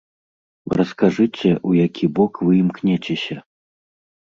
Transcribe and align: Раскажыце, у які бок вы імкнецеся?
Раскажыце, 0.79 1.51
у 1.69 1.75
які 1.85 2.05
бок 2.21 2.33
вы 2.49 2.59
імкнецеся? 2.63 3.35